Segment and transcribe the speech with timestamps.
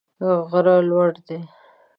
[0.51, 1.39] غره لوړي دي.